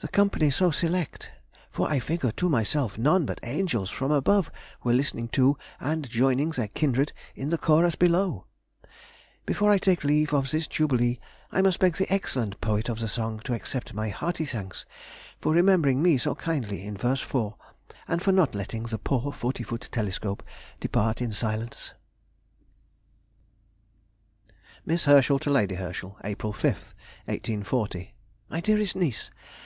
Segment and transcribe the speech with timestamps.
[0.00, 4.50] The company so select—for I figure to myself none but angels from above
[4.82, 8.44] were listening to, and joining their kindred in the chorus below!...
[9.46, 11.18] Before I take leave of this jubilee
[11.50, 14.84] I must beg the excellent poet of the song to accept my hearty thanks
[15.40, 17.56] for remembering me so kindly in verse 4,
[18.06, 20.42] and for not letting the poor forty foot telescope
[20.80, 21.94] depart in silence.
[24.84, 24.84] [Sidenote: 1840.
[24.84, 26.16] Misfortunes of Friends.] MISS HERSCHEL TO LADY HERSCHEL.
[26.24, 26.64] April 5,
[27.24, 28.14] 1840.
[28.50, 29.30] MY DEAREST NIECE!